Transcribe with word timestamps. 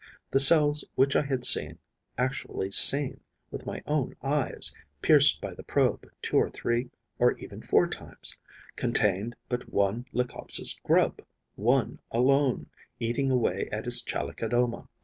The 0.31 0.39
cells 0.39 0.83
which 0.95 1.15
I 1.15 1.21
had 1.21 1.45
seen, 1.45 1.77
actually 2.17 2.71
seen, 2.71 3.19
with 3.51 3.67
my 3.67 3.83
own 3.85 4.15
eyes, 4.23 4.73
pierced 5.03 5.39
by 5.41 5.53
the 5.53 5.61
probe 5.61 6.09
two 6.23 6.37
or 6.37 6.49
three 6.49 6.89
or 7.19 7.37
even 7.37 7.61
four 7.61 7.85
times, 7.85 8.39
contained 8.75 9.35
but 9.47 9.69
one 9.71 10.07
Leucopsis 10.11 10.79
grub, 10.83 11.21
one 11.53 11.99
alone, 12.09 12.71
eating 12.99 13.29
away 13.29 13.69
at 13.71 13.85
its 13.85 14.01
Chalicodoma. 14.01 14.87